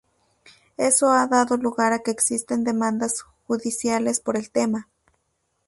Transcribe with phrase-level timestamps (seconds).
[0.79, 4.87] Eso ha dado lugar a que existan demandas judiciales por el tema